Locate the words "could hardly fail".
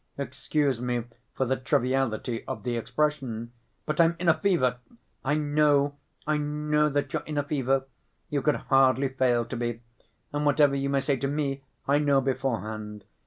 8.41-9.45